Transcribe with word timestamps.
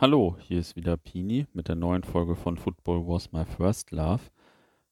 Hallo, 0.00 0.38
hier 0.40 0.60
ist 0.60 0.76
wieder 0.76 0.96
Pini 0.96 1.46
mit 1.52 1.68
der 1.68 1.76
neuen 1.76 2.04
Folge 2.04 2.34
von 2.34 2.56
Football 2.56 3.06
Was 3.06 3.32
My 3.32 3.44
First 3.44 3.90
Love. 3.90 4.22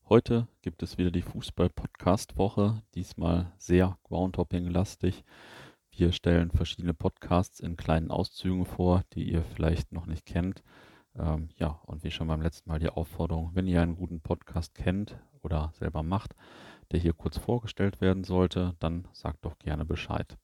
Heute 0.07 0.49
gibt 0.61 0.83
es 0.83 0.99
wieder 0.99 1.11
die 1.11 1.23
Fußball-Podcast-Woche, 1.23 2.83
diesmal 2.95 3.51
sehr 3.57 3.97
Groundhopping-lastig. 4.03 5.25
Wir 5.91 6.13
stellen 6.13 6.51
verschiedene 6.51 6.93
Podcasts 6.93 7.59
in 7.59 7.79
kleinen 7.79 8.11
Auszügen 8.11 8.67
vor, 8.67 9.03
die 9.15 9.33
ihr 9.33 9.45
vielleicht 9.45 9.93
noch 9.93 10.05
nicht 10.05 10.27
kennt. 10.27 10.63
Ähm, 11.19 11.49
ja, 11.57 11.81
und 11.87 12.05
wie 12.05 12.11
schon 12.11 12.29
beim 12.29 12.43
letzten 12.43 12.69
Mal 12.69 12.79
die 12.79 12.91
Aufforderung, 12.91 13.53
wenn 13.55 13.67
ihr 13.67 13.81
einen 13.81 13.97
guten 13.97 14.21
Podcast 14.21 14.75
kennt 14.75 15.19
oder 15.41 15.73
selber 15.73 16.03
macht, 16.03 16.35
der 16.93 17.01
hier 17.01 17.15
kurz 17.15 17.39
vorgestellt 17.39 18.03
werden 18.03 18.25
sollte, 18.25 18.75
dann 18.79 19.09
sagt 19.15 19.47
doch 19.47 19.59
gerne 19.59 19.87
Bescheid. 19.87 20.37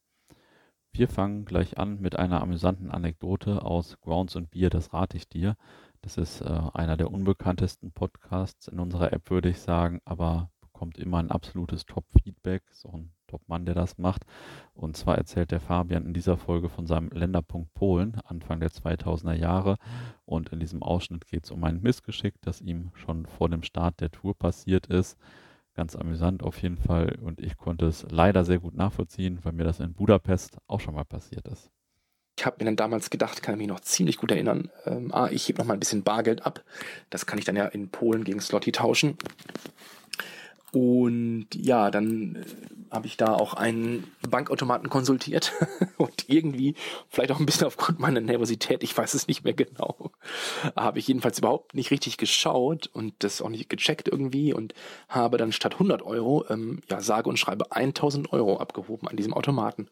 Wir 0.96 1.08
fangen 1.08 1.44
gleich 1.44 1.76
an 1.76 2.00
mit 2.00 2.16
einer 2.16 2.40
amüsanten 2.40 2.92
Anekdote 2.92 3.64
aus 3.64 4.00
Grounds 4.00 4.36
und 4.36 4.52
Bier, 4.52 4.70
das 4.70 4.92
rate 4.92 5.16
ich 5.16 5.28
dir. 5.28 5.56
Das 6.02 6.16
ist 6.18 6.40
äh, 6.40 6.60
einer 6.72 6.96
der 6.96 7.10
unbekanntesten 7.10 7.90
Podcasts 7.90 8.68
in 8.68 8.78
unserer 8.78 9.12
App, 9.12 9.28
würde 9.28 9.48
ich 9.48 9.58
sagen, 9.58 10.00
aber 10.04 10.52
bekommt 10.60 10.96
immer 10.98 11.18
ein 11.18 11.32
absolutes 11.32 11.84
Top-Feedback. 11.86 12.62
So 12.70 12.90
ein 12.90 13.10
Top-Mann, 13.26 13.66
der 13.66 13.74
das 13.74 13.98
macht. 13.98 14.24
Und 14.72 14.96
zwar 14.96 15.18
erzählt 15.18 15.50
der 15.50 15.58
Fabian 15.58 16.06
in 16.06 16.14
dieser 16.14 16.36
Folge 16.36 16.68
von 16.68 16.86
seinem 16.86 17.08
Länderpunkt 17.08 17.74
Polen, 17.74 18.20
Anfang 18.24 18.60
der 18.60 18.70
2000er 18.70 19.34
Jahre. 19.34 19.78
Und 20.24 20.50
in 20.50 20.60
diesem 20.60 20.84
Ausschnitt 20.84 21.26
geht 21.26 21.42
es 21.42 21.50
um 21.50 21.64
ein 21.64 21.82
Missgeschick, 21.82 22.34
das 22.40 22.60
ihm 22.60 22.92
schon 22.94 23.26
vor 23.26 23.48
dem 23.48 23.64
Start 23.64 24.00
der 24.00 24.12
Tour 24.12 24.38
passiert 24.38 24.86
ist. 24.86 25.18
Ganz 25.74 25.96
amüsant 25.96 26.42
auf 26.42 26.62
jeden 26.62 26.76
Fall 26.76 27.18
und 27.20 27.40
ich 27.40 27.56
konnte 27.56 27.86
es 27.86 28.06
leider 28.08 28.44
sehr 28.44 28.58
gut 28.58 28.74
nachvollziehen, 28.74 29.40
weil 29.42 29.52
mir 29.52 29.64
das 29.64 29.80
in 29.80 29.92
Budapest 29.92 30.58
auch 30.68 30.80
schon 30.80 30.94
mal 30.94 31.04
passiert 31.04 31.48
ist. 31.48 31.70
Ich 32.38 32.46
habe 32.46 32.56
mir 32.58 32.66
dann 32.66 32.76
damals 32.76 33.10
gedacht, 33.10 33.42
kann 33.42 33.54
ich 33.54 33.58
mich 33.58 33.68
noch 33.68 33.80
ziemlich 33.80 34.16
gut 34.16 34.30
erinnern, 34.30 34.70
ähm, 34.86 35.12
ah, 35.12 35.28
ich 35.30 35.48
hebe 35.48 35.58
noch 35.58 35.66
mal 35.66 35.74
ein 35.74 35.80
bisschen 35.80 36.02
Bargeld 36.02 36.44
ab. 36.46 36.64
Das 37.10 37.26
kann 37.26 37.38
ich 37.38 37.44
dann 37.44 37.56
ja 37.56 37.66
in 37.66 37.90
Polen 37.90 38.24
gegen 38.24 38.40
Slotty 38.40 38.72
tauschen. 38.72 39.16
Und 40.74 41.46
ja, 41.54 41.88
dann 41.92 42.34
äh, 42.34 42.44
habe 42.90 43.06
ich 43.06 43.16
da 43.16 43.32
auch 43.32 43.54
einen 43.54 44.10
Bankautomaten 44.28 44.90
konsultiert 44.90 45.52
und 45.98 46.28
irgendwie, 46.28 46.74
vielleicht 47.08 47.30
auch 47.30 47.38
ein 47.38 47.46
bisschen 47.46 47.68
aufgrund 47.68 48.00
meiner 48.00 48.20
Nervosität, 48.20 48.82
ich 48.82 48.96
weiß 48.96 49.14
es 49.14 49.28
nicht 49.28 49.44
mehr 49.44 49.54
genau, 49.54 50.10
habe 50.76 50.98
ich 50.98 51.06
jedenfalls 51.06 51.38
überhaupt 51.38 51.76
nicht 51.76 51.92
richtig 51.92 52.16
geschaut 52.16 52.90
und 52.92 53.14
das 53.20 53.40
auch 53.40 53.50
nicht 53.50 53.68
gecheckt 53.68 54.08
irgendwie 54.08 54.52
und 54.52 54.74
habe 55.08 55.38
dann 55.38 55.52
statt 55.52 55.74
100 55.74 56.02
Euro, 56.02 56.44
ähm, 56.50 56.80
ja, 56.90 57.00
sage 57.00 57.28
und 57.28 57.38
schreibe 57.38 57.70
1000 57.70 58.32
Euro 58.32 58.56
abgehoben 58.56 59.06
an 59.06 59.16
diesem 59.16 59.32
Automaten. 59.32 59.86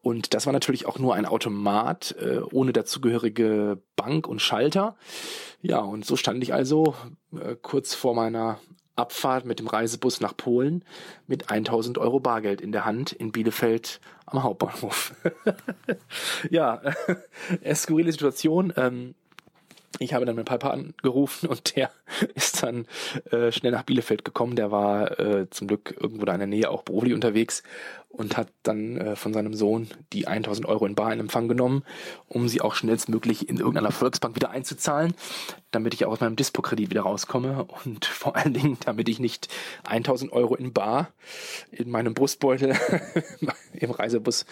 Und 0.00 0.32
das 0.32 0.46
war 0.46 0.54
natürlich 0.54 0.86
auch 0.86 0.98
nur 0.98 1.14
ein 1.14 1.26
Automat 1.26 2.16
äh, 2.18 2.40
ohne 2.50 2.72
dazugehörige 2.72 3.82
Bank 3.94 4.26
und 4.26 4.40
Schalter. 4.40 4.96
Ja, 5.60 5.80
und 5.80 6.06
so 6.06 6.16
stand 6.16 6.42
ich 6.42 6.54
also 6.54 6.94
äh, 7.32 7.56
kurz 7.60 7.94
vor 7.94 8.14
meiner 8.14 8.58
Abfahrt 8.96 9.44
mit 9.44 9.58
dem 9.58 9.66
Reisebus 9.66 10.20
nach 10.20 10.36
Polen 10.36 10.84
mit 11.26 11.50
1000 11.50 11.98
Euro 11.98 12.20
Bargeld 12.20 12.60
in 12.60 12.72
der 12.72 12.84
Hand 12.84 13.12
in 13.12 13.32
Bielefeld 13.32 14.00
am 14.26 14.42
Hauptbahnhof. 14.42 15.14
ja, 16.50 16.80
äh, 17.62 17.74
skurrile 17.74 18.12
Situation. 18.12 18.72
Ähm, 18.76 19.14
ich 19.98 20.14
habe 20.14 20.24
dann 20.24 20.36
meinen 20.36 20.44
Papa 20.44 20.70
angerufen 20.70 21.48
und 21.48 21.76
der 21.76 21.90
ist 22.34 22.62
dann 22.62 22.86
äh, 23.30 23.52
schnell 23.52 23.72
nach 23.72 23.84
Bielefeld 23.84 24.24
gekommen. 24.24 24.56
Der 24.56 24.70
war 24.70 25.18
äh, 25.18 25.48
zum 25.50 25.68
Glück 25.68 25.94
irgendwo 25.98 26.24
da 26.24 26.32
in 26.32 26.40
der 26.40 26.46
Nähe 26.46 26.70
auch 26.70 26.82
beruflich 26.82 27.14
unterwegs 27.14 27.62
und 28.08 28.36
hat 28.36 28.48
dann 28.62 28.96
äh, 28.96 29.16
von 29.16 29.32
seinem 29.32 29.54
Sohn 29.54 29.88
die 30.12 30.26
1000 30.26 30.66
Euro 30.66 30.86
in 30.86 30.94
Bar 30.94 31.12
in 31.12 31.20
Empfang 31.20 31.48
genommen, 31.48 31.82
um 32.28 32.48
sie 32.48 32.60
auch 32.60 32.74
schnellstmöglich 32.74 33.48
in 33.48 33.58
irgendeiner 33.58 33.90
Volksbank 33.90 34.36
wieder 34.36 34.50
einzuzahlen, 34.50 35.14
damit 35.72 35.94
ich 35.94 36.04
auch 36.04 36.12
aus 36.12 36.20
meinem 36.20 36.36
Dispo-Kredit 36.36 36.90
wieder 36.90 37.02
rauskomme 37.02 37.66
und 37.84 38.04
vor 38.04 38.36
allen 38.36 38.54
Dingen, 38.54 38.78
damit 38.84 39.08
ich 39.08 39.18
nicht 39.18 39.48
1000 39.84 40.32
Euro 40.32 40.54
in 40.54 40.72
Bar 40.72 41.12
in 41.72 41.90
meinem 41.90 42.14
Brustbeutel 42.14 42.76
im 43.74 43.90
Reisebus 43.90 44.46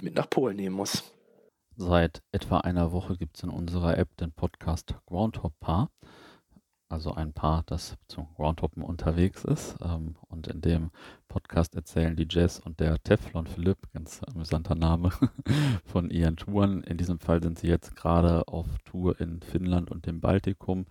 mit 0.00 0.14
nach 0.14 0.30
Polen 0.30 0.56
nehmen 0.56 0.76
muss. 0.76 1.02
Seit 1.80 2.24
etwa 2.32 2.58
einer 2.58 2.90
Woche 2.90 3.16
gibt 3.16 3.36
es 3.36 3.44
in 3.44 3.50
unserer 3.50 3.96
App 3.98 4.16
den 4.16 4.32
Podcast 4.32 4.96
Groundhop 5.06 5.52
Paar. 5.60 5.92
Also 6.88 7.14
ein 7.14 7.32
Paar, 7.32 7.62
das 7.66 7.96
zum 8.08 8.26
Groundhoppen 8.34 8.82
unterwegs 8.82 9.44
ist. 9.44 9.76
Ähm, 9.80 10.16
und 10.28 10.48
in 10.48 10.60
dem 10.60 10.90
Podcast 11.28 11.76
erzählen 11.76 12.16
die 12.16 12.26
Jess 12.28 12.58
und 12.58 12.80
der 12.80 13.00
Teflon 13.04 13.46
Philipp, 13.46 13.78
ganz 13.92 14.22
amüsanter 14.24 14.74
Name, 14.74 15.12
von 15.84 16.10
ihren 16.10 16.36
Touren. 16.36 16.82
In 16.82 16.96
diesem 16.96 17.20
Fall 17.20 17.40
sind 17.44 17.60
sie 17.60 17.68
jetzt 17.68 17.94
gerade 17.94 18.48
auf 18.48 18.66
Tour 18.84 19.20
in 19.20 19.40
Finnland 19.40 19.92
und 19.92 20.04
dem 20.04 20.20
Baltikum. 20.20 20.86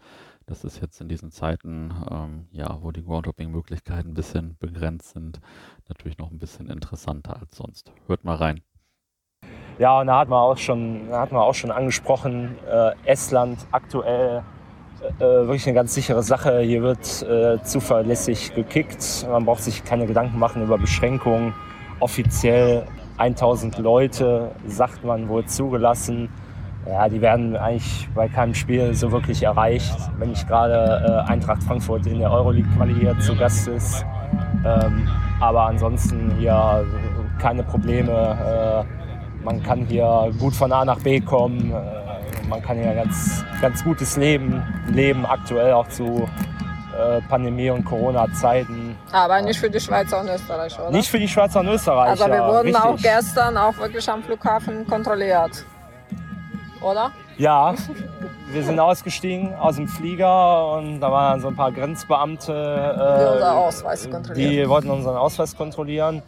Das 0.46 0.64
ist 0.64 0.80
jetzt 0.80 1.02
in 1.02 1.10
diesen 1.10 1.32
Zeiten, 1.32 1.94
ähm, 2.10 2.48
ja, 2.54 2.82
wo 2.82 2.94
die 2.94 3.04
Groundhopping-Möglichkeiten 3.04 4.12
ein 4.12 4.14
bisschen 4.14 4.56
begrenzt 4.58 5.10
sind, 5.10 5.42
natürlich 5.90 6.18
noch 6.18 6.32
ein 6.32 6.40
bisschen 6.40 6.70
interessanter 6.70 7.42
als 7.42 7.58
sonst. 7.58 7.92
Hört 8.08 8.24
mal 8.24 8.36
rein. 8.36 8.62
Ja, 9.80 10.00
und 10.00 10.08
da 10.08 10.20
hat 10.20 10.30
man 10.30 10.40
auch 10.40 10.58
schon, 10.58 11.02
hat 11.12 11.32
man 11.32 11.42
auch 11.42 11.54
schon 11.54 11.70
angesprochen, 11.70 12.56
äh, 12.68 12.92
Estland 13.06 13.60
aktuell 13.72 14.42
äh, 15.20 15.22
wirklich 15.22 15.68
eine 15.68 15.76
ganz 15.76 15.94
sichere 15.94 16.24
Sache. 16.24 16.62
Hier 16.62 16.82
wird 16.82 17.22
äh, 17.22 17.62
zuverlässig 17.62 18.56
gekickt. 18.56 19.28
Man 19.30 19.46
braucht 19.46 19.62
sich 19.62 19.84
keine 19.84 20.08
Gedanken 20.08 20.40
machen 20.40 20.64
über 20.64 20.80
Beschränkungen. 20.80 21.54
Offiziell 22.00 22.88
1000 23.18 23.78
Leute, 23.78 24.52
sagt 24.66 25.04
man, 25.04 25.30
wohl 25.30 25.46
zugelassen. 25.46 26.30
Ja, 26.88 27.08
die 27.08 27.22
werden 27.22 27.56
eigentlich 27.56 28.10
bei 28.16 28.28
keinem 28.28 28.56
Spiel 28.56 28.96
so 28.96 29.12
wirklich 29.12 29.44
erreicht. 29.44 29.96
Wenn 30.18 30.30
nicht 30.30 30.48
gerade 30.48 31.26
äh, 31.28 31.32
Eintracht 31.32 31.62
Frankfurt 31.62 32.08
in 32.08 32.18
der 32.18 32.32
Euroleague-Quali 32.32 33.20
zu 33.20 33.36
Gast 33.36 33.68
ist. 33.68 34.04
Ähm, 34.66 35.08
aber 35.40 35.68
ansonsten 35.68 36.34
hier 36.40 36.84
keine 37.40 37.62
Probleme. 37.62 38.86
Man 39.48 39.64
kann 39.64 39.86
hier 39.86 40.30
gut 40.38 40.54
von 40.54 40.74
A 40.74 40.84
nach 40.84 41.00
B 41.00 41.22
kommen. 41.22 41.72
Äh, 41.72 42.48
man 42.50 42.62
kann 42.62 42.78
hier 42.78 42.94
ganz, 42.94 43.46
ganz 43.62 43.82
gutes 43.82 44.18
Leben 44.18 44.62
leben, 44.90 45.26
aktuell 45.26 45.72
auch 45.72 45.88
zu 45.88 46.28
äh, 46.94 47.22
Pandemie- 47.30 47.70
und 47.70 47.86
Corona-Zeiten. 47.86 48.98
Aber 49.14 49.42
nicht 49.42 49.58
für 49.58 49.70
die 49.70 49.80
Schweizer 49.80 50.20
und 50.20 50.28
Österreicher, 50.28 50.82
oder? 50.82 50.92
Nicht 50.92 51.08
für 51.08 51.18
die 51.18 51.30
Schweizer 51.30 51.62
und 51.62 51.70
Österreicher. 51.70 52.26
Also 52.26 52.28
wir 52.28 52.46
wurden 52.46 52.76
richtig. 52.76 52.84
auch 52.84 52.98
gestern 52.98 53.56
auch 53.56 53.78
wirklich 53.78 54.10
am 54.10 54.22
Flughafen 54.22 54.86
kontrolliert, 54.86 55.66
oder? 56.82 57.12
Ja, 57.38 57.74
wir 58.52 58.64
sind 58.64 58.78
ausgestiegen 58.82 59.56
aus 59.56 59.78
dem 59.78 59.88
Flieger 59.88 60.74
und 60.74 61.00
da 61.00 61.10
waren 61.10 61.40
so 61.40 61.48
ein 61.48 61.56
paar 61.56 61.72
Grenzbeamte, 61.72 62.52
äh, 62.52 64.34
die, 64.34 64.50
die 64.50 64.68
wollten 64.68 64.90
unseren 64.90 65.16
Ausweis 65.16 65.56
kontrollieren 65.56 66.22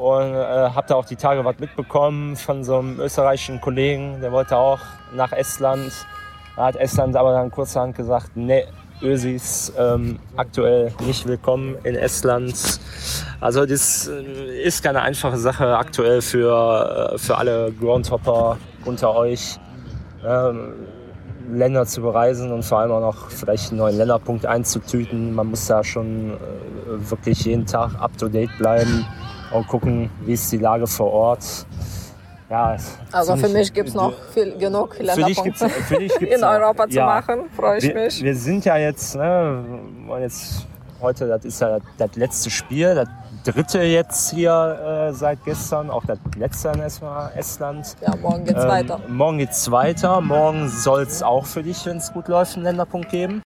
und 0.00 0.34
äh, 0.34 0.70
habe 0.70 0.86
da 0.88 0.94
auch 0.94 1.04
die 1.04 1.16
Tage 1.16 1.44
was 1.44 1.58
mitbekommen 1.58 2.34
von 2.34 2.64
so 2.64 2.78
einem 2.78 2.98
österreichischen 3.00 3.60
Kollegen, 3.60 4.18
der 4.22 4.32
wollte 4.32 4.56
auch 4.56 4.80
nach 5.14 5.30
Estland. 5.32 5.92
Da 6.56 6.64
hat 6.64 6.76
Estland 6.76 7.16
aber 7.16 7.32
dann 7.32 7.50
kurzerhand 7.50 7.96
gesagt, 7.96 8.30
nee, 8.34 8.64
Ösis 9.02 9.70
ähm, 9.78 10.18
aktuell 10.36 10.94
nicht 11.06 11.26
willkommen 11.26 11.76
in 11.84 11.96
Estland. 11.96 12.54
Also 13.40 13.66
das 13.66 14.08
äh, 14.08 14.62
ist 14.62 14.82
keine 14.82 15.02
einfache 15.02 15.36
Sache 15.36 15.76
aktuell 15.76 16.22
für, 16.22 17.12
äh, 17.12 17.18
für 17.18 17.36
alle 17.36 17.70
Groundhopper 17.70 18.56
unter 18.86 19.14
euch. 19.14 19.58
Ähm, 20.26 20.72
Länder 21.52 21.84
zu 21.84 22.00
bereisen 22.00 22.52
und 22.52 22.64
vor 22.64 22.78
allem 22.78 22.92
auch 22.92 23.00
noch 23.00 23.30
vielleicht 23.30 23.70
einen 23.70 23.78
neuen 23.78 23.98
Länderpunkt 23.98 24.46
einzutüten. 24.46 25.34
Man 25.34 25.48
muss 25.48 25.66
da 25.66 25.84
schon 25.84 26.30
äh, 26.30 27.10
wirklich 27.10 27.44
jeden 27.44 27.66
Tag 27.66 28.00
up 28.00 28.16
to 28.16 28.28
date 28.28 28.56
bleiben 28.56 29.04
und 29.50 29.66
gucken, 29.66 30.10
wie 30.24 30.32
ist 30.32 30.50
die 30.52 30.58
Lage 30.58 30.86
vor 30.86 31.12
Ort. 31.12 31.66
Ja, 32.48 32.76
also 33.12 33.36
für 33.36 33.48
mich 33.48 33.72
gibt 33.72 33.90
es 33.90 33.94
noch 33.94 34.12
viel, 34.34 34.58
genug 34.58 34.98
Länderpunkte 34.98 35.70
in 36.20 36.42
Europa 36.42 36.88
zu 36.88 36.96
ja, 36.96 37.06
machen, 37.06 37.48
freue 37.54 37.78
ich 37.78 37.84
wir, 37.84 37.94
mich. 37.94 38.22
Wir 38.24 38.34
sind 38.34 38.64
ja 38.64 38.76
jetzt, 38.76 39.14
ne, 39.14 39.64
jetzt 40.20 40.66
heute, 41.00 41.28
das 41.28 41.44
ist 41.44 41.60
ja 41.60 41.78
das 41.96 42.16
letzte 42.16 42.50
Spiel, 42.50 42.96
das 42.96 43.08
dritte 43.44 43.82
jetzt 43.82 44.30
hier 44.30 45.10
äh, 45.10 45.12
seit 45.14 45.44
gestern, 45.44 45.90
auch 45.90 46.04
das 46.04 46.18
letzte 46.36 46.72
erstmal 46.76 47.30
Estland. 47.36 47.96
Ja, 48.00 48.16
morgen 48.16 48.44
geht's 48.44 48.64
ähm, 48.64 48.68
weiter. 48.68 49.00
Morgen 49.08 49.38
geht's 49.38 49.70
weiter, 49.70 50.20
morgen 50.20 50.68
soll 50.68 51.02
es 51.02 51.22
auch 51.22 51.46
für 51.46 51.62
dich, 51.62 51.86
wenn 51.86 51.98
es 51.98 52.12
gut 52.12 52.26
läuft, 52.26 52.56
einen 52.56 52.64
Länderpunkt 52.64 53.10
geben. 53.10 53.42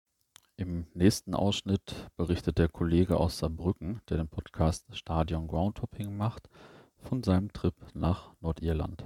Im 0.62 0.86
nächsten 0.94 1.34
Ausschnitt 1.34 2.08
berichtet 2.18 2.60
der 2.60 2.68
Kollege 2.68 3.18
aus 3.18 3.40
Saarbrücken, 3.40 4.00
der 4.08 4.18
den 4.18 4.28
Podcast 4.28 4.86
Stadion 4.96 5.48
Groundhopping 5.48 6.16
macht, 6.16 6.52
von 7.00 7.24
seinem 7.24 7.52
Trip 7.52 7.74
nach 7.96 8.30
Nordirland. 8.42 9.04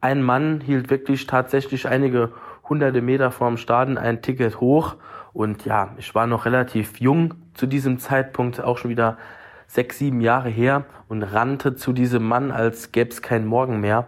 Ein 0.00 0.22
Mann 0.22 0.60
hielt 0.60 0.90
wirklich 0.90 1.26
tatsächlich 1.26 1.88
einige 1.88 2.30
hunderte 2.68 3.02
Meter 3.02 3.32
vorm 3.32 3.56
Stadion 3.56 3.98
ein 3.98 4.22
Ticket 4.22 4.60
hoch 4.60 4.94
und 5.32 5.64
ja, 5.64 5.92
ich 5.98 6.14
war 6.14 6.28
noch 6.28 6.44
relativ 6.44 7.00
jung 7.00 7.34
zu 7.54 7.66
diesem 7.66 7.98
Zeitpunkt, 7.98 8.60
auch 8.60 8.78
schon 8.78 8.92
wieder 8.92 9.18
sechs, 9.66 9.98
sieben 9.98 10.20
Jahre 10.20 10.50
her 10.50 10.84
und 11.08 11.24
rannte 11.24 11.74
zu 11.74 11.92
diesem 11.92 12.22
Mann, 12.22 12.52
als 12.52 12.92
gäbe 12.92 13.10
es 13.10 13.22
keinen 13.22 13.46
Morgen 13.46 13.80
mehr. 13.80 14.06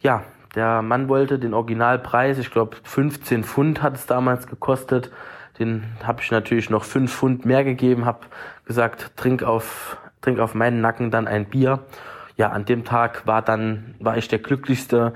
Ja, 0.00 0.24
Der 0.56 0.82
Mann 0.82 1.08
wollte 1.08 1.38
den 1.38 1.54
Originalpreis, 1.54 2.38
ich 2.38 2.50
glaube 2.50 2.78
15 2.82 3.44
Pfund 3.44 3.80
hat 3.80 3.94
es 3.94 4.06
damals 4.06 4.48
gekostet. 4.48 5.12
Den 5.58 5.84
habe 6.02 6.20
ich 6.22 6.30
natürlich 6.30 6.70
noch 6.70 6.84
5 6.84 7.12
Pfund 7.12 7.44
mehr 7.44 7.64
gegeben, 7.64 8.04
habe 8.04 8.26
gesagt, 8.66 9.12
trink 9.16 9.42
auf, 9.42 9.96
trink 10.20 10.38
auf 10.38 10.54
meinen 10.54 10.80
Nacken 10.80 11.10
dann 11.10 11.26
ein 11.26 11.46
Bier. 11.46 11.80
Ja, 12.36 12.50
an 12.50 12.64
dem 12.64 12.84
Tag 12.84 13.26
war 13.26 13.42
dann, 13.42 13.94
war 13.98 14.16
ich 14.16 14.28
der 14.28 14.38
glücklichste 14.38 15.14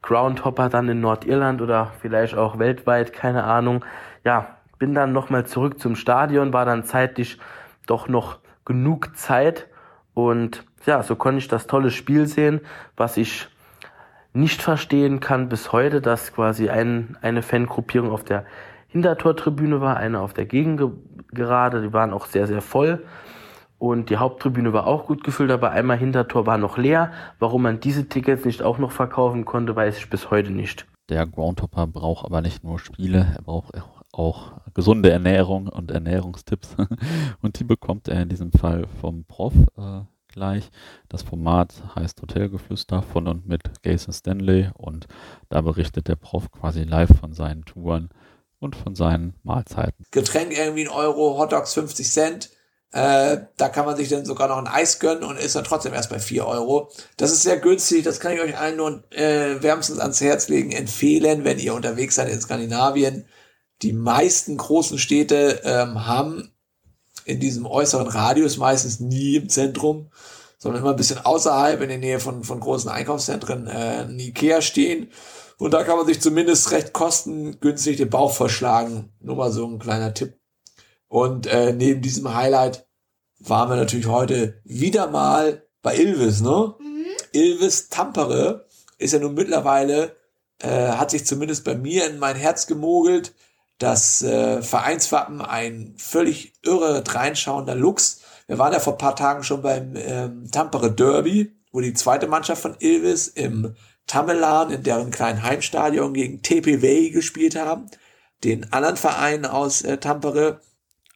Groundhopper 0.00 0.68
dann 0.68 0.88
in 0.88 1.00
Nordirland 1.00 1.60
oder 1.60 1.92
vielleicht 2.00 2.34
auch 2.34 2.58
weltweit, 2.58 3.12
keine 3.12 3.44
Ahnung. 3.44 3.84
Ja, 4.24 4.56
bin 4.78 4.94
dann 4.94 5.12
nochmal 5.12 5.46
zurück 5.46 5.78
zum 5.78 5.94
Stadion, 5.94 6.52
war 6.52 6.64
dann 6.64 6.84
zeitlich 6.84 7.38
doch 7.86 8.08
noch 8.08 8.38
genug 8.64 9.16
Zeit 9.16 9.68
und 10.14 10.64
ja, 10.86 11.02
so 11.02 11.14
konnte 11.16 11.38
ich 11.38 11.48
das 11.48 11.66
tolle 11.66 11.90
Spiel 11.90 12.26
sehen, 12.26 12.60
was 12.96 13.16
ich 13.16 13.48
nicht 14.32 14.62
verstehen 14.62 15.20
kann 15.20 15.48
bis 15.48 15.72
heute, 15.72 16.00
dass 16.00 16.32
quasi 16.32 16.70
ein, 16.70 17.16
eine 17.20 17.42
Fangruppierung 17.42 18.10
auf 18.10 18.24
der 18.24 18.44
Hintertortribüne 18.92 19.80
war, 19.80 19.96
eine 19.96 20.20
auf 20.20 20.34
der 20.34 20.44
Gegengerade, 20.44 21.80
die 21.80 21.92
waren 21.94 22.12
auch 22.12 22.26
sehr, 22.26 22.46
sehr 22.46 22.60
voll. 22.60 23.02
Und 23.78 24.10
die 24.10 24.18
Haupttribüne 24.18 24.72
war 24.72 24.86
auch 24.86 25.06
gut 25.06 25.24
gefüllt, 25.24 25.50
aber 25.50 25.70
einmal 25.70 25.96
Hintertor 25.96 26.46
war 26.46 26.58
noch 26.58 26.76
leer. 26.76 27.10
Warum 27.38 27.62
man 27.62 27.80
diese 27.80 28.08
Tickets 28.08 28.44
nicht 28.44 28.62
auch 28.62 28.78
noch 28.78 28.92
verkaufen 28.92 29.44
konnte, 29.44 29.74
weiß 29.74 29.96
ich 29.96 30.10
bis 30.10 30.30
heute 30.30 30.52
nicht. 30.52 30.86
Der 31.08 31.26
Groundhopper 31.26 31.86
braucht 31.86 32.24
aber 32.26 32.42
nicht 32.42 32.62
nur 32.62 32.78
Spiele, 32.78 33.32
er 33.34 33.42
braucht 33.42 33.72
auch 34.12 34.52
gesunde 34.74 35.10
Ernährung 35.10 35.68
und 35.68 35.90
Ernährungstipps. 35.90 36.76
und 37.42 37.58
die 37.58 37.64
bekommt 37.64 38.08
er 38.08 38.22
in 38.22 38.28
diesem 38.28 38.52
Fall 38.52 38.84
vom 39.00 39.24
Prof 39.24 39.54
äh, 39.78 40.02
gleich. 40.28 40.70
Das 41.08 41.22
Format 41.22 41.82
heißt 41.96 42.20
Hotelgeflüster 42.20 43.02
von 43.02 43.26
und 43.26 43.48
mit 43.48 43.62
Jason 43.84 44.12
Stanley 44.12 44.70
und 44.74 45.06
da 45.48 45.60
berichtet 45.60 46.08
der 46.08 46.16
Prof 46.16 46.50
quasi 46.50 46.84
live 46.84 47.18
von 47.18 47.32
seinen 47.32 47.64
Touren 47.64 48.10
und 48.62 48.76
von 48.76 48.94
seinen 48.94 49.34
Mahlzeiten. 49.42 50.04
Getränk 50.10 50.56
irgendwie 50.56 50.86
ein 50.86 50.88
Euro, 50.88 51.38
Hotdogs 51.38 51.74
50 51.74 52.10
Cent 52.10 52.50
äh, 52.92 53.38
da 53.56 53.70
kann 53.70 53.86
man 53.86 53.96
sich 53.96 54.10
dann 54.10 54.26
sogar 54.26 54.48
noch 54.48 54.58
ein 54.58 54.66
Eis 54.66 54.98
gönnen 54.98 55.24
und 55.24 55.38
ist 55.38 55.56
dann 55.56 55.64
trotzdem 55.64 55.94
erst 55.94 56.10
bei 56.10 56.18
4 56.18 56.46
Euro. 56.46 56.90
Das 57.16 57.32
ist 57.32 57.42
sehr 57.42 57.56
günstig, 57.56 58.04
das 58.04 58.20
kann 58.20 58.32
ich 58.32 58.40
euch 58.40 58.58
allen 58.58 58.76
nur 58.76 59.02
äh, 59.10 59.62
wärmstens 59.62 59.98
ans 59.98 60.20
Herz 60.20 60.48
legen, 60.48 60.72
empfehlen, 60.72 61.44
wenn 61.44 61.58
ihr 61.58 61.72
unterwegs 61.72 62.16
seid 62.16 62.28
in 62.28 62.40
Skandinavien. 62.40 63.24
Die 63.80 63.94
meisten 63.94 64.58
großen 64.58 64.98
Städte 64.98 65.62
ähm, 65.64 66.06
haben 66.06 66.52
in 67.24 67.40
diesem 67.40 67.64
äußeren 67.64 68.08
Radius 68.08 68.58
meistens 68.58 69.00
nie 69.00 69.36
im 69.36 69.48
Zentrum, 69.48 70.10
sondern 70.62 70.82
immer 70.82 70.90
ein 70.90 70.96
bisschen 70.96 71.18
außerhalb 71.18 71.80
in 71.80 71.88
der 71.88 71.98
Nähe 71.98 72.20
von, 72.20 72.44
von 72.44 72.60
großen 72.60 72.88
Einkaufszentren 72.88 73.66
äh, 73.66 74.04
ein 74.04 74.16
Ikea 74.16 74.62
stehen. 74.62 75.10
Und 75.58 75.74
da 75.74 75.82
kann 75.82 75.96
man 75.96 76.06
sich 76.06 76.20
zumindest 76.20 76.70
recht 76.70 76.92
kostengünstig 76.92 77.96
den 77.96 78.10
Bauch 78.10 78.32
verschlagen. 78.32 79.12
Nur 79.18 79.34
mal 79.34 79.50
so 79.50 79.66
ein 79.66 79.80
kleiner 79.80 80.14
Tipp 80.14 80.38
und 81.08 81.48
äh, 81.48 81.72
neben 81.72 82.00
diesem 82.00 82.32
Highlight 82.32 82.86
waren 83.40 83.68
wir 83.68 83.76
natürlich 83.76 84.06
heute 84.06 84.62
wieder 84.62 85.08
mal 85.08 85.66
bei 85.82 85.96
Ilvis, 85.96 86.42
ne? 86.42 86.74
Mhm. 86.78 87.04
Ilvis 87.32 87.88
Tampere 87.88 88.68
ist 88.98 89.12
ja 89.12 89.18
nun 89.18 89.34
mittlerweile, 89.34 90.16
äh, 90.60 90.92
hat 90.92 91.10
sich 91.10 91.26
zumindest 91.26 91.64
bei 91.64 91.74
mir 91.74 92.08
in 92.08 92.20
mein 92.20 92.36
Herz 92.36 92.68
gemogelt. 92.68 93.34
Das 93.82 94.22
äh, 94.22 94.62
Vereinswappen 94.62 95.40
ein 95.40 95.94
völlig 95.96 96.52
irre 96.62 97.02
reinschauender 97.04 97.74
Lux. 97.74 98.20
Wir 98.46 98.56
waren 98.58 98.72
ja 98.72 98.78
vor 98.78 98.96
paar 98.96 99.16
Tagen 99.16 99.42
schon 99.42 99.60
beim 99.60 99.94
ähm, 99.96 100.48
Tampere 100.52 100.92
Derby, 100.92 101.52
wo 101.72 101.80
die 101.80 101.92
zweite 101.92 102.28
Mannschaft 102.28 102.62
von 102.62 102.76
Ilvis 102.78 103.26
im 103.26 103.74
Tamelan 104.06 104.70
in 104.70 104.84
deren 104.84 105.10
kleinen 105.10 105.42
Heimstadion 105.42 106.14
gegen 106.14 106.42
TPW 106.42 107.10
gespielt 107.10 107.56
haben. 107.56 107.86
Den 108.44 108.72
anderen 108.72 108.96
Verein 108.96 109.46
aus 109.46 109.82
äh, 109.82 109.98
Tampere 109.98 110.60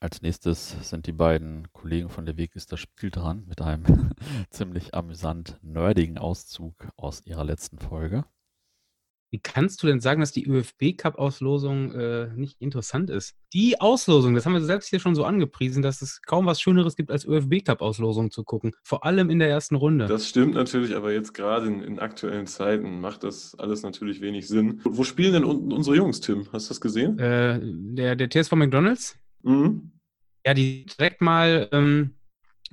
als 0.01 0.21
nächstes 0.21 0.75
sind 0.83 1.07
die 1.07 1.13
beiden 1.13 1.73
Kollegen 1.73 2.11
von 2.11 2.27
Der 2.27 2.37
Weg 2.37 2.57
ist 2.57 2.73
das 2.73 2.81
Spiel 2.81 3.11
dran 3.11 3.45
mit 3.47 3.63
einem 3.63 4.11
ziemlich 4.51 4.93
amüsant 4.93 5.57
nerdigen 5.63 6.19
Auszug 6.19 6.75
aus 6.97 7.25
ihrer 7.25 7.45
letzten 7.45 7.79
Folge. 7.79 8.25
Wie 9.31 9.41
kannst 9.41 9.83
du 9.83 9.89
denn 9.89 10.01
sagen, 10.01 10.21
dass 10.21 10.31
die 10.31 10.47
ÖFB-Cup-Auslosung 10.47 11.93
äh, 11.93 12.29
nicht 12.37 12.61
interessant 12.61 13.11
ist? 13.11 13.35
Die 13.53 13.81
Auslosung, 13.81 14.35
das 14.35 14.47
haben 14.47 14.53
wir 14.53 14.61
selbst 14.61 14.89
hier 14.89 15.01
schon 15.01 15.17
so 15.17 15.25
angepriesen, 15.25 15.83
dass 15.83 16.01
es 16.01 16.23
kaum 16.23 16.47
was 16.47 16.61
Schöneres 16.61 16.95
gibt, 16.95 17.11
als 17.11 17.25
ÖFB-Cup-Auslosung 17.27 18.31
zu 18.31 18.45
gucken. 18.45 18.73
Vor 18.85 19.05
allem 19.05 19.29
in 19.29 19.41
der 19.41 19.49
ersten 19.49 19.75
Runde. 19.75 20.07
Das 20.07 20.29
stimmt 20.29 20.55
natürlich, 20.55 20.95
aber 20.95 21.13
jetzt 21.13 21.35
gerade 21.35 21.67
in, 21.67 21.83
in, 21.83 21.99
aktuellen 21.99 22.47
Zeiten 22.47 23.01
macht 23.01 23.25
das 23.25 23.57
alles 23.59 23.83
natürlich 23.83 24.21
wenig 24.21 24.47
Sinn. 24.47 24.81
Wo 24.85 25.03
spielen 25.03 25.33
denn 25.33 25.45
unten 25.45 25.73
unsere 25.73 25.97
Jungs, 25.97 26.21
Tim? 26.21 26.47
Hast 26.53 26.67
du 26.67 26.71
das 26.71 26.81
gesehen? 26.81 27.19
Äh, 27.19 27.59
der, 27.63 28.15
der 28.15 28.31
TSV 28.31 28.53
McDonalds? 28.53 29.19
Mhm. 29.43 29.91
Ja, 30.47 30.55
die 30.55 30.87
direkt 30.87 31.21
mal 31.21 31.69
ähm, 31.73 32.15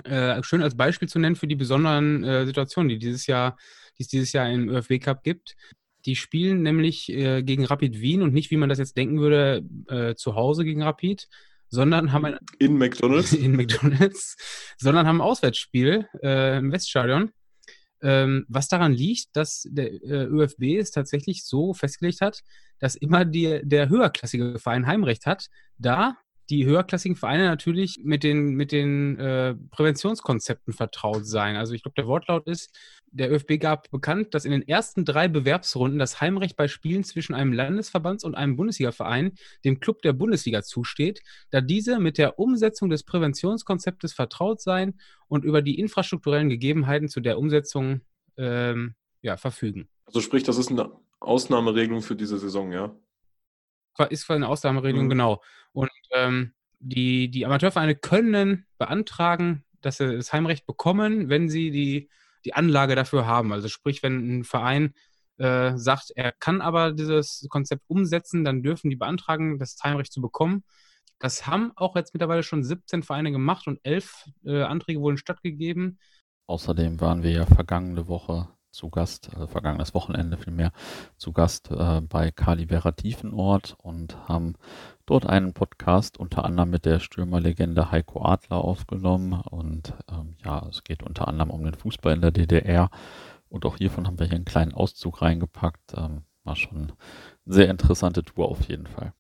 äh, 0.04 0.42
schön 0.44 0.62
als 0.62 0.78
Beispiel 0.78 1.08
zu 1.08 1.18
nennen 1.18 1.36
für 1.36 1.48
die 1.48 1.56
besonderen 1.56 2.24
äh, 2.24 2.46
Situationen, 2.46 2.90
die 2.90 3.00
dieses 3.00 3.26
Jahr, 3.26 3.58
die 3.98 4.04
es 4.04 4.08
dieses 4.08 4.34
Jahr 4.34 4.50
im 4.52 4.70
ÖFW 4.70 5.00
Cup 5.00 5.24
gibt. 5.24 5.56
Die 6.06 6.16
spielen 6.16 6.62
nämlich 6.62 7.10
äh, 7.10 7.44
gegen 7.44 7.66
Rapid 7.66 8.02
Wien 8.02 8.22
und 8.22 8.34
nicht, 8.34 8.52
wie 8.52 8.58
man 8.58 8.70
das 8.70 8.80
jetzt 8.80 8.98
denken 8.98 9.20
würde, 9.20 9.64
äh, 9.88 10.16
zu 10.16 10.36
Hause 10.36 10.66
gegen 10.66 10.84
Rapid, 10.84 11.28
sondern 11.70 12.12
haben 12.12 12.26
ein 12.26 12.38
in 12.60 12.78
McDonald's, 12.78 13.34
in 13.34 13.56
McDonald's, 13.56 14.36
sondern 14.78 15.08
haben 15.08 15.18
ein 15.18 15.28
Auswärtsspiel 15.28 16.08
äh, 16.22 16.58
im 16.58 16.72
Weststadion. 16.72 17.32
Ähm, 18.02 18.46
was 18.50 18.68
daran 18.68 18.92
liegt, 18.92 19.30
dass 19.34 19.66
der 19.72 19.92
äh, 19.92 20.26
ÖFB 20.26 20.78
es 20.78 20.92
tatsächlich 20.92 21.46
so 21.46 21.74
festgelegt 21.74 22.20
hat, 22.20 22.42
dass 22.80 22.96
immer 22.96 23.24
die, 23.24 23.62
der 23.64 23.88
höherklassige 23.88 24.60
Verein 24.60 24.86
Heimrecht 24.86 25.26
hat, 25.26 25.48
da 25.78 26.18
die 26.50 26.66
höherklassigen 26.66 27.16
Vereine 27.16 27.46
natürlich 27.46 28.02
mit 28.04 28.24
den, 28.24 28.56
mit 28.56 28.72
den 28.72 29.18
äh, 29.18 29.56
Präventionskonzepten 29.72 30.74
vertraut 30.74 31.26
sein. 31.26 31.56
Also 31.56 31.74
ich 31.74 31.84
glaube, 31.84 31.96
der 31.96 32.08
Wortlaut 32.08 32.48
ist, 32.48 32.76
der 33.12 33.32
ÖFB 33.32 33.60
gab 33.60 33.92
bekannt, 33.92 34.34
dass 34.34 34.44
in 34.44 34.52
den 34.52 34.68
ersten 34.68 35.06
drei 35.06 35.28
Bewerbsrunden 35.28 36.00
das 36.00 36.20
Heimrecht 36.20 36.58
bei 36.58 36.68
Spielen 36.68 37.04
zwischen 37.04 37.34
einem 37.34 37.54
Landesverbands- 37.54 38.26
und 38.26 38.36
einem 38.36 38.56
Bundesligaverein 38.56 39.34
dem 39.64 39.80
Club 39.80 40.02
der 40.02 40.14
Bundesliga 40.14 40.64
zusteht, 40.64 41.22
da 41.52 41.62
diese 41.62 42.00
mit 42.00 42.18
der 42.18 42.40
Umsetzung 42.40 42.90
des 42.90 43.04
Präventionskonzeptes 43.04 44.14
vertraut 44.14 44.62
seien 44.62 45.00
und 45.28 45.46
über 45.46 45.62
die 45.62 45.80
infrastrukturellen 45.80 46.50
Gegebenheiten 46.50 47.08
zu 47.08 47.22
der 47.22 47.38
Umsetzung 47.38 48.02
ähm, 48.38 48.96
ja, 49.22 49.38
verfügen. 49.38 49.88
Also 50.06 50.20
sprich, 50.20 50.44
das 50.44 50.58
ist 50.58 50.72
eine 50.72 50.92
Ausnahmeregelung 51.20 52.02
für 52.02 52.16
diese 52.16 52.38
Saison, 52.38 52.72
ja? 52.72 52.96
Ist 54.10 54.28
quasi 54.28 54.38
eine 54.38 54.48
Ausnahmeregelung, 54.48 55.06
mhm. 55.06 55.10
genau. 55.10 55.42
Und 55.72 55.92
ähm, 56.14 56.54
die, 56.80 57.30
die 57.30 57.46
Amateurvereine 57.46 57.96
können 57.96 58.66
beantragen, 58.78 59.64
dass 59.82 59.98
sie 59.98 60.16
das 60.16 60.34
Heimrecht 60.34 60.66
bekommen, 60.66 61.30
wenn 61.30 61.50
sie 61.50 61.72
die, 61.72 62.10
die 62.46 62.54
Anlage 62.54 62.96
dafür 62.96 63.26
haben. 63.26 63.54
Also 63.54 63.68
sprich, 63.68 64.04
wenn 64.04 64.40
ein 64.40 64.44
Verein 64.44 64.94
äh, 65.38 65.78
sagt, 65.78 66.12
er 66.16 66.32
kann 66.32 66.62
aber 66.62 66.92
dieses 66.92 67.46
Konzept 67.50 67.84
umsetzen, 67.88 68.44
dann 68.44 68.64
dürfen 68.64 68.90
die 68.90 68.96
beantragen, 68.96 69.60
das 69.60 69.78
Heimrecht 69.84 70.12
zu 70.12 70.22
bekommen. 70.22 70.64
Das 71.20 71.48
haben 71.48 71.72
auch 71.76 71.96
jetzt 71.96 72.14
mittlerweile 72.14 72.44
schon 72.44 72.64
17 72.64 73.04
Vereine 73.04 73.32
gemacht 73.32 73.68
und 73.68 73.80
elf 73.84 74.26
äh, 74.46 74.64
Anträge 74.64 75.00
wurden 75.00 75.18
stattgegeben. 75.18 76.00
Außerdem 76.48 77.00
waren 77.00 77.24
wir 77.24 77.32
ja 77.32 77.46
vergangene 77.46 78.08
Woche 78.08 78.50
zu 78.74 78.90
Gast, 78.90 79.30
also 79.34 79.48
vergangenes 79.48 79.94
Wochenende 79.94 80.36
vielmehr, 80.38 80.72
zu 81.18 81.32
Gast 81.32 81.70
äh, 81.72 82.02
bei 82.02 82.32
Kalibera 82.32 82.92
Tiefenort 82.92 83.78
und 83.82 84.18
haben 84.28 84.56
dort 85.06 85.26
einen 85.26 85.54
Podcast 85.54 86.18
unter 86.18 86.44
anderem 86.44 86.72
mit 86.72 86.86
der 86.86 87.00
Stürmerlegende 87.00 87.92
Heiko 87.92 88.26
Adler 88.26 88.58
aufgenommen. 88.58 89.42
Und 89.50 89.94
ähm, 90.12 90.36
ja, 90.44 90.66
es 90.70 90.84
geht 90.84 91.04
unter 91.04 91.28
anderem 91.28 91.52
um 91.52 91.64
den 91.64 91.76
Fußball 91.76 92.14
in 92.14 92.22
der 92.22 92.32
DDR. 92.32 92.90
Und 93.48 93.66
auch 93.66 93.78
hiervon 93.78 94.08
haben 94.08 94.20
wir 94.20 94.26
hier 94.26 94.36
einen 94.36 94.46
kleinen 94.46 94.74
Auszug 94.74 95.22
reingepackt. 95.22 95.94
Ähm, 95.96 96.24
war 96.44 96.56
schon 96.56 96.78
eine 96.78 96.94
sehr 97.46 97.70
interessante 97.70 98.24
Tour 98.24 98.50
auf 98.50 98.68
jeden 98.68 98.88
Fall. 98.88 99.14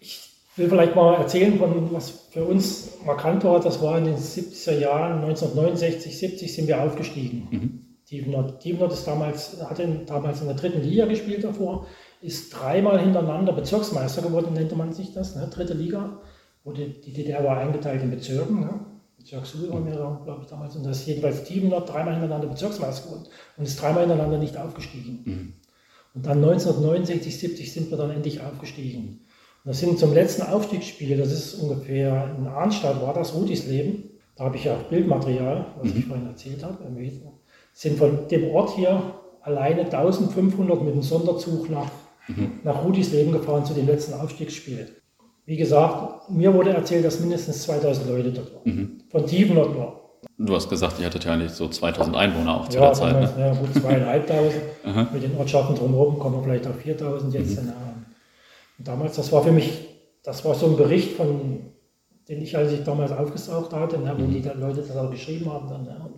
Ich 0.00 0.32
will 0.56 0.68
vielleicht 0.68 0.96
mal 0.96 1.14
erzählen, 1.14 1.56
von 1.58 1.92
was 1.92 2.10
für 2.10 2.44
uns 2.44 2.98
markant 3.04 3.44
war. 3.44 3.60
Das 3.60 3.80
war 3.80 3.98
in 3.98 4.06
den 4.06 4.16
70er 4.16 4.78
Jahren, 4.78 5.22
1969, 5.22 6.18
70 6.18 6.54
sind 6.54 6.66
wir 6.66 6.82
aufgestiegen. 6.82 7.48
Mhm. 7.50 7.85
Tiefenort. 8.06 8.60
Tiefenort 8.60 8.92
ist 8.92 9.06
damals, 9.06 9.60
hatte 9.62 9.86
damals 10.06 10.40
in 10.40 10.46
der 10.46 10.56
dritten 10.56 10.82
Liga 10.82 11.06
gespielt 11.06 11.44
davor, 11.44 11.86
ist 12.22 12.50
dreimal 12.50 13.00
hintereinander 13.00 13.52
Bezirksmeister 13.52 14.22
geworden, 14.22 14.54
nannte 14.54 14.76
man 14.76 14.92
sich 14.92 15.12
das, 15.12 15.34
ne? 15.36 15.48
dritte 15.52 15.74
Liga. 15.74 16.20
Wo 16.64 16.72
die, 16.72 17.00
die 17.00 17.12
DDR 17.12 17.44
war 17.44 17.58
eingeteilt 17.58 18.02
in 18.02 18.10
Bezirken. 18.10 18.60
Ne? 18.60 18.80
Bezirk 19.18 19.46
Süd 19.46 19.70
waren 19.70 19.86
wir, 19.86 19.92
glaube 19.92 20.40
ich, 20.42 20.48
damals. 20.48 20.74
Und 20.76 20.84
das 20.84 20.98
ist 20.98 21.06
jedenfalls 21.06 21.44
Tiefenort 21.44 21.88
dreimal 21.88 22.14
hintereinander 22.14 22.48
Bezirksmeister 22.48 23.08
geworden 23.08 23.28
und 23.56 23.64
ist 23.64 23.80
dreimal 23.80 24.00
hintereinander 24.00 24.38
nicht 24.38 24.56
aufgestiegen. 24.56 25.22
Mhm. 25.24 25.52
Und 26.14 26.26
dann 26.26 26.38
1969, 26.38 27.38
70 27.38 27.72
sind 27.72 27.90
wir 27.90 27.98
dann 27.98 28.10
endlich 28.10 28.40
aufgestiegen. 28.40 29.20
Und 29.64 29.70
das 29.70 29.80
sind 29.80 29.98
zum 29.98 30.14
letzten 30.14 30.42
Aufstiegsspiel, 30.42 31.16
das 31.16 31.32
ist 31.32 31.54
ungefähr 31.54 32.34
in 32.38 32.46
Arnstadt, 32.46 33.02
war 33.02 33.14
das 33.14 33.34
Rudis-Leben. 33.34 34.10
Da 34.36 34.44
habe 34.44 34.56
ich 34.56 34.64
ja 34.64 34.76
auch 34.76 34.82
Bildmaterial, 34.84 35.66
was 35.78 35.92
mhm. 35.92 35.98
ich 35.98 36.04
vorhin 36.06 36.26
erzählt 36.26 36.64
habe, 36.64 36.84
sind 37.76 37.98
von 37.98 38.26
dem 38.28 38.50
Ort 38.52 38.70
hier 38.74 39.02
alleine 39.42 39.82
1500 39.82 40.82
mit 40.82 40.94
dem 40.94 41.02
Sonderzug 41.02 41.68
nach, 41.68 41.90
mhm. 42.26 42.60
nach 42.64 42.82
Rudisleben 42.82 43.32
gefahren 43.32 43.66
zu 43.66 43.74
den 43.74 43.86
letzten 43.86 44.14
Aufstiegsspielen. 44.14 44.88
Wie 45.44 45.58
gesagt, 45.58 46.30
mir 46.30 46.54
wurde 46.54 46.70
erzählt, 46.70 47.04
dass 47.04 47.20
mindestens 47.20 47.62
2000 47.64 48.08
Leute 48.08 48.32
dort 48.32 48.54
waren. 48.54 48.62
Mhm. 48.64 48.98
Von 49.10 49.26
Tiefenort 49.26 49.74
nur. 49.74 50.00
Du 50.38 50.54
hast 50.54 50.70
gesagt, 50.70 50.98
ihr 50.98 51.06
hattet 51.06 51.26
ja 51.26 51.36
nicht 51.36 51.54
so 51.54 51.68
2000 51.68 52.16
Einwohner 52.16 52.62
auch 52.62 52.68
zu 52.68 52.78
ja, 52.78 52.86
der 52.86 52.92
Zeit. 52.94 53.12
Ne? 53.12 53.34
Ja, 53.38 53.52
gut 53.52 53.74
zweieinhalbtausend. 53.74 54.62
mit 55.12 55.22
den 55.22 55.36
Ortschaften 55.36 55.76
drumherum 55.76 56.18
kommen 56.18 56.36
wir 56.36 56.42
vielleicht 56.44 56.66
auf 56.66 56.76
4000 56.76 57.34
jetzt. 57.34 57.62
Mhm. 57.62 57.72
Und 58.78 58.88
damals, 58.88 59.16
das 59.16 59.30
war 59.32 59.42
für 59.42 59.52
mich, 59.52 59.86
das 60.22 60.42
war 60.46 60.54
so 60.54 60.66
ein 60.66 60.78
Bericht 60.78 61.12
von, 61.12 61.60
den 62.26 62.40
ich, 62.40 62.56
als 62.56 62.72
ich 62.72 62.84
damals 62.84 63.12
aufgesaugt 63.12 63.74
hatte, 63.74 63.98
ne, 63.98 64.14
wo 64.16 64.24
mhm. 64.24 64.30
die 64.30 64.48
Leute 64.58 64.80
das 64.80 64.96
auch 64.96 65.10
geschrieben 65.10 65.52
haben. 65.52 65.68
Dann, 65.68 65.84
ne, 65.84 66.10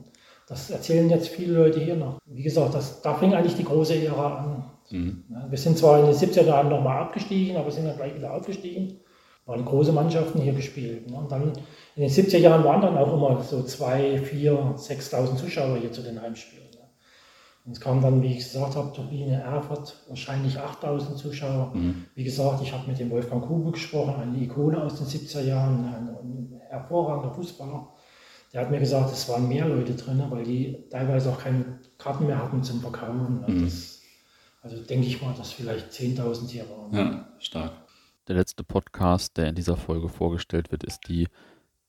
das 0.48 0.70
erzählen 0.70 1.10
jetzt 1.10 1.28
viele 1.28 1.52
Leute 1.52 1.78
hier 1.78 1.96
noch. 1.96 2.18
Wie 2.24 2.42
gesagt, 2.42 2.74
das, 2.74 3.02
da 3.02 3.14
fing 3.14 3.34
eigentlich 3.34 3.56
die 3.56 3.64
große 3.64 4.02
Ära 4.02 4.38
an. 4.38 4.64
Mhm. 4.90 5.24
Wir 5.50 5.58
sind 5.58 5.76
zwar 5.76 6.00
in 6.00 6.06
den 6.06 6.14
70er 6.14 6.46
Jahren 6.46 6.70
nochmal 6.70 7.02
abgestiegen, 7.02 7.56
aber 7.58 7.70
sind 7.70 7.84
dann 7.84 7.96
gleich 7.96 8.14
wieder 8.14 8.32
aufgestiegen. 8.32 9.00
Waren 9.44 9.64
große 9.64 9.92
Mannschaften 9.92 10.40
hier 10.40 10.54
gespielt. 10.54 11.10
Ne? 11.10 11.16
Und 11.16 11.30
dann 11.30 11.52
in 11.96 12.02
den 12.02 12.10
70er 12.10 12.38
Jahren 12.38 12.64
waren 12.64 12.80
dann 12.80 12.96
auch 12.96 13.12
immer 13.12 13.42
so 13.42 13.62
2, 13.62 14.22
4, 14.22 14.52
6.000 14.76 15.36
Zuschauer 15.36 15.76
hier 15.76 15.92
zu 15.92 16.02
den 16.02 16.20
Heimspielen. 16.20 16.70
Ne? 16.70 16.88
Und 17.66 17.72
es 17.72 17.80
kamen 17.80 18.00
dann, 18.00 18.22
wie 18.22 18.32
ich 18.32 18.38
gesagt 18.38 18.74
habe, 18.76 18.92
Turbine 18.94 19.42
Erfurt, 19.42 19.96
wahrscheinlich 20.08 20.58
8.000 20.58 21.16
Zuschauer. 21.16 21.72
Mhm. 21.74 22.06
Wie 22.14 22.24
gesagt, 22.24 22.62
ich 22.62 22.72
habe 22.72 22.88
mit 22.88 22.98
dem 22.98 23.10
Wolfgang 23.10 23.46
Kube 23.46 23.72
gesprochen, 23.72 24.14
eine 24.18 24.38
Ikone 24.38 24.82
aus 24.82 24.96
den 24.96 25.06
70er 25.06 25.42
Jahren, 25.42 25.84
ein, 25.84 26.08
ein 26.08 26.60
hervorragender 26.70 27.34
Fußballer 27.34 27.88
der 28.52 28.62
hat 28.62 28.70
mir 28.70 28.80
gesagt, 28.80 29.12
es 29.12 29.28
waren 29.28 29.48
mehr 29.48 29.68
Leute 29.68 29.94
drin, 29.94 30.22
weil 30.28 30.44
die 30.44 30.84
teilweise 30.90 31.30
auch 31.30 31.40
keine 31.40 31.80
Karten 31.98 32.26
mehr 32.26 32.42
hatten 32.42 32.62
zum 32.62 32.80
Verkaufen. 32.80 33.44
Also, 33.44 33.52
mhm. 33.58 33.64
das, 33.64 34.02
also 34.62 34.82
denke 34.82 35.06
ich 35.06 35.20
mal, 35.20 35.34
dass 35.34 35.52
vielleicht 35.52 35.90
10.000 35.90 36.48
hier 36.48 36.64
waren. 36.70 36.94
Ja, 36.94 37.28
stark. 37.38 37.72
Der 38.26 38.36
letzte 38.36 38.64
Podcast, 38.64 39.36
der 39.36 39.48
in 39.48 39.54
dieser 39.54 39.76
Folge 39.76 40.08
vorgestellt 40.08 40.70
wird, 40.70 40.84
ist 40.84 41.08
die 41.08 41.28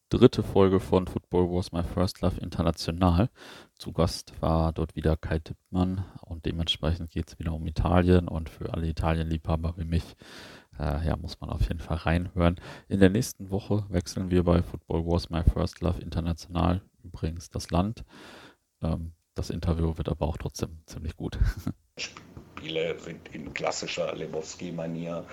dritte 0.09 0.41
Folge 0.41 0.79
von 0.79 1.07
Football 1.07 1.51
Was 1.51 1.71
My 1.71 1.83
First 1.83 2.21
Love 2.21 2.39
International. 2.41 3.29
Zu 3.77 3.91
Gast 3.91 4.33
war 4.41 4.73
dort 4.73 4.95
wieder 4.95 5.15
Kai 5.17 5.39
Tippmann 5.39 6.03
und 6.21 6.45
dementsprechend 6.45 7.11
geht 7.11 7.29
es 7.29 7.39
wieder 7.39 7.53
um 7.53 7.65
Italien 7.67 8.27
und 8.27 8.49
für 8.49 8.73
alle 8.73 8.87
Italienliebhaber 8.87 9.75
wie 9.77 9.85
mich 9.85 10.15
äh, 10.79 11.05
ja, 11.05 11.15
muss 11.17 11.39
man 11.39 11.49
auf 11.49 11.61
jeden 11.67 11.79
Fall 11.79 11.97
reinhören. 11.97 12.59
In 12.87 12.99
der 12.99 13.09
nächsten 13.09 13.51
Woche 13.51 13.85
wechseln 13.89 14.31
wir 14.31 14.43
bei 14.43 14.63
Football 14.63 15.05
Wars 15.05 15.29
My 15.29 15.43
First 15.43 15.81
Love 15.81 16.01
International 16.01 16.81
übrigens 17.03 17.49
das 17.49 17.69
Land. 17.69 18.03
Ähm, 18.81 19.11
das 19.35 19.49
Interview 19.49 19.97
wird 19.97 20.09
aber 20.09 20.27
auch 20.27 20.37
trotzdem 20.37 20.79
ziemlich 20.85 21.15
gut. 21.15 21.37
Spiele 21.97 22.97
sind 22.99 23.33
in 23.33 23.53
klassischer 23.53 24.13
Lebowski-Manier. 24.15 25.25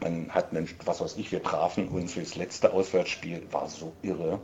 Man 0.00 0.30
hat 0.30 0.50
einen, 0.50 0.68
was 0.84 1.00
weiß 1.00 1.16
ich, 1.18 1.30
wir 1.30 1.42
trafen 1.42 1.88
uns 1.88 2.14
für 2.14 2.20
das 2.20 2.36
letzte 2.36 2.72
Auswärtsspiel, 2.72 3.46
war 3.50 3.68
so 3.68 3.92
irre. 4.02 4.40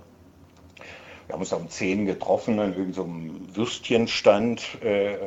Wir 1.27 1.35
haben 1.35 1.41
uns 1.41 1.53
um 1.53 1.69
10 1.69 2.07
getroffen 2.07 2.59
an 2.59 2.75
irgendeinem 2.75 3.47
so 3.49 3.57
Würstchenstand 3.57 4.79
äh, 4.83 5.15
äh, 5.15 5.19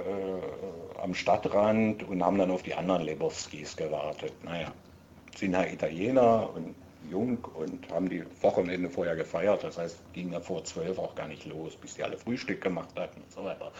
am 1.01 1.13
Stadtrand 1.13 2.03
und 2.03 2.23
haben 2.23 2.37
dann 2.37 2.51
auf 2.51 2.61
die 2.61 2.73
anderen 2.73 3.03
Lebowskis 3.03 3.75
gewartet. 3.75 4.33
Naja, 4.43 4.73
sind 5.35 5.55
halt 5.55 5.73
Italiener 5.73 6.49
und 6.55 6.75
jung 7.09 7.37
und 7.55 7.89
haben 7.91 8.09
die 8.09 8.23
Wochenende 8.41 8.89
vorher 8.89 9.15
gefeiert. 9.15 9.63
Das 9.63 9.77
heißt, 9.77 9.97
ging 10.13 10.31
da 10.31 10.39
vor 10.39 10.63
zwölf 10.63 10.97
auch 10.97 11.15
gar 11.15 11.27
nicht 11.27 11.45
los, 11.45 11.75
bis 11.75 11.95
die 11.95 12.03
alle 12.03 12.17
Frühstück 12.17 12.61
gemacht 12.61 12.97
hatten 12.97 13.21
und 13.21 13.31
so 13.31 13.43
weiter. 13.43 13.71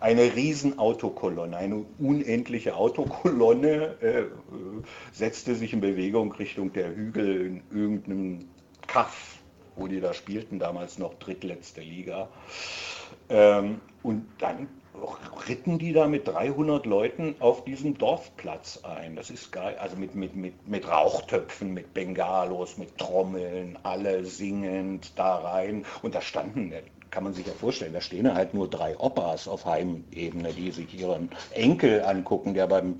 Eine 0.00 0.34
riesen 0.34 0.78
Autokolonne, 0.78 1.56
eine 1.56 1.84
unendliche 1.98 2.74
Autokolonne 2.76 3.96
äh, 4.00 4.24
setzte 5.12 5.54
sich 5.54 5.72
in 5.72 5.80
Bewegung 5.80 6.32
Richtung 6.32 6.72
der 6.72 6.94
Hügel 6.94 7.46
in 7.46 7.62
irgendeinem 7.70 8.48
Kaff, 8.86 9.38
wo 9.76 9.86
die 9.86 10.00
da 10.00 10.12
spielten, 10.12 10.58
damals 10.58 10.98
noch 10.98 11.14
drittletzte 11.14 11.80
Liga. 11.80 12.28
Ähm, 13.28 13.80
und 14.02 14.26
dann 14.38 14.68
ritten 15.48 15.78
die 15.78 15.92
da 15.92 16.06
mit 16.06 16.28
300 16.28 16.86
Leuten 16.86 17.34
auf 17.40 17.64
diesem 17.64 17.98
Dorfplatz 17.98 18.80
ein. 18.84 19.16
Das 19.16 19.30
ist 19.30 19.52
geil. 19.52 19.76
Also 19.78 19.96
mit, 19.96 20.14
mit, 20.14 20.36
mit, 20.36 20.68
mit 20.68 20.88
Rauchtöpfen, 20.88 21.72
mit 21.72 21.94
Bengalos, 21.94 22.78
mit 22.78 22.98
Trommeln, 22.98 23.78
alle 23.82 24.24
singend 24.24 25.18
da 25.18 25.36
rein. 25.36 25.84
Und 26.02 26.14
da 26.14 26.20
standen, 26.20 26.72
kann 27.10 27.24
man 27.24 27.34
sich 27.34 27.46
ja 27.46 27.52
vorstellen, 27.52 27.92
da 27.92 28.00
stehen 28.00 28.32
halt 28.32 28.54
nur 28.54 28.68
drei 28.68 28.98
Opas 28.98 29.46
auf 29.46 29.66
Heimebene, 29.66 30.52
die 30.52 30.70
sich 30.70 30.98
ihren 30.98 31.30
Enkel 31.52 32.02
angucken, 32.02 32.54
der 32.54 32.66
beim 32.66 32.98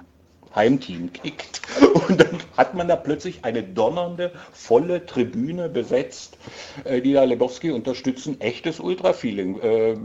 Heimteam 0.54 1.12
kickt. 1.12 1.62
Und 2.08 2.20
dann 2.20 2.38
hat 2.56 2.74
man 2.74 2.88
da 2.88 2.96
plötzlich 2.96 3.44
eine 3.44 3.62
donnernde, 3.62 4.32
volle 4.52 5.06
Tribüne 5.06 5.68
besetzt, 5.68 6.38
äh, 6.84 7.00
die 7.00 7.12
da 7.12 7.24
Lebowski 7.24 7.70
unterstützen. 7.70 8.40
Echtes 8.40 8.80
Ultra-Feeling. 8.80 9.60
Äh, 9.60 9.96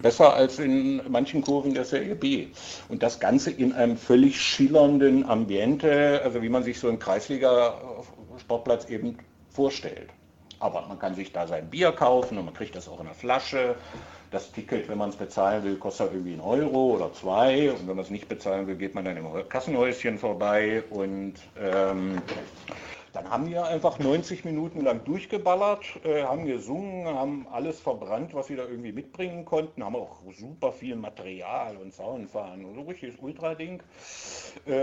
besser 0.00 0.34
als 0.34 0.58
in 0.58 1.02
manchen 1.08 1.42
Kurven 1.42 1.74
der 1.74 1.84
Serie 1.84 2.14
B. 2.14 2.48
Und 2.88 3.02
das 3.02 3.20
Ganze 3.20 3.50
in 3.50 3.72
einem 3.72 3.96
völlig 3.96 4.40
schillernden 4.40 5.28
Ambiente, 5.28 6.20
also 6.24 6.42
wie 6.42 6.48
man 6.48 6.62
sich 6.62 6.78
so 6.78 6.88
einen 6.88 6.98
Kreisliga-Sportplatz 6.98 8.88
eben 8.88 9.18
vorstellt. 9.50 10.08
Aber 10.62 10.86
man 10.86 10.98
kann 10.98 11.14
sich 11.14 11.32
da 11.32 11.46
sein 11.46 11.68
Bier 11.68 11.90
kaufen 11.92 12.38
und 12.38 12.44
man 12.44 12.54
kriegt 12.54 12.76
das 12.76 12.88
auch 12.88 13.00
in 13.00 13.06
der 13.06 13.14
Flasche. 13.14 13.74
Das 14.30 14.50
Ticket, 14.52 14.88
wenn 14.88 14.96
man 14.96 15.10
es 15.10 15.16
bezahlen 15.16 15.64
will, 15.64 15.76
kostet 15.76 16.12
irgendwie 16.12 16.32
einen 16.32 16.40
Euro 16.40 16.94
oder 16.94 17.12
zwei. 17.12 17.72
Und 17.72 17.88
wenn 17.88 17.96
man 17.96 18.04
es 18.04 18.10
nicht 18.10 18.28
bezahlen 18.28 18.66
will, 18.66 18.76
geht 18.76 18.94
man 18.94 19.04
dann 19.04 19.16
im 19.16 19.26
Kassenhäuschen 19.48 20.18
vorbei. 20.18 20.84
Und 20.88 21.34
ähm, 21.60 22.22
dann 23.12 23.28
haben 23.28 23.48
wir 23.48 23.64
einfach 23.64 23.98
90 23.98 24.44
Minuten 24.44 24.80
lang 24.80 25.04
durchgeballert, 25.04 25.84
äh, 26.04 26.22
haben 26.22 26.46
gesungen, 26.46 27.06
haben 27.06 27.46
alles 27.50 27.80
verbrannt, 27.80 28.34
was 28.34 28.48
wir 28.48 28.56
da 28.56 28.64
irgendwie 28.64 28.92
mitbringen 28.92 29.44
konnten, 29.44 29.84
haben 29.84 29.96
auch 29.96 30.22
super 30.38 30.72
viel 30.72 30.96
Material 30.96 31.76
und 31.76 31.92
Soundfahren 31.92 32.64
und 32.64 32.74
so 32.74 32.82
richtiges 32.82 33.16
Ultra-Ding. 33.18 33.82
Äh, 34.66 34.82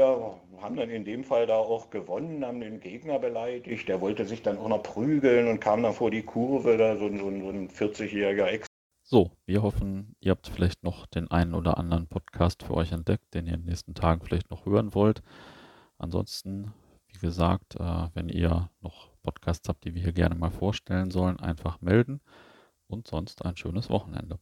haben 0.61 0.75
dann 0.75 0.89
in 0.89 1.05
dem 1.05 1.23
Fall 1.23 1.47
da 1.47 1.55
auch 1.55 1.89
gewonnen, 1.89 2.45
haben 2.45 2.59
den 2.59 2.79
Gegner 2.79 3.19
beleidigt. 3.19 3.87
Der 3.87 4.01
wollte 4.01 4.25
sich 4.25 4.41
dann 4.41 4.57
auch 4.57 4.69
noch 4.69 4.83
prügeln 4.83 5.47
und 5.47 5.59
kam 5.59 5.83
dann 5.83 5.93
vor 5.93 6.11
die 6.11 6.23
Kurve, 6.23 6.77
da 6.77 6.95
so, 6.97 7.09
so, 7.09 7.17
so 7.17 7.49
ein 7.49 7.69
40-jähriger 7.69 8.45
Ex 8.45 8.69
so, 9.11 9.31
wir 9.47 9.63
hoffen, 9.63 10.15
ihr 10.19 10.29
habt 10.29 10.47
vielleicht 10.47 10.83
noch 10.83 11.07
den 11.07 11.31
einen 11.31 11.55
oder 11.55 11.79
anderen 11.79 12.05
Podcast 12.05 12.61
für 12.61 12.75
euch 12.75 12.91
entdeckt, 12.91 13.33
den 13.33 13.47
ihr 13.47 13.55
in 13.55 13.61
den 13.61 13.69
nächsten 13.69 13.95
Tagen 13.95 14.21
vielleicht 14.23 14.51
noch 14.51 14.67
hören 14.67 14.93
wollt. 14.93 15.23
Ansonsten, 15.97 16.75
wie 17.19 17.27
gesagt, 17.27 17.75
äh, 17.75 18.07
wenn 18.13 18.29
ihr 18.29 18.69
noch 18.81 19.09
Podcasts 19.23 19.67
habt, 19.67 19.83
die 19.83 19.93
wir 19.93 20.01
hier 20.01 20.13
gerne 20.13 20.35
mal 20.35 20.51
vorstellen 20.51 21.11
sollen, 21.11 21.39
einfach 21.39 21.81
melden. 21.81 22.21
Und 22.87 23.07
sonst 23.07 23.45
ein 23.45 23.55
schönes 23.55 23.89
Wochenende. 23.89 24.39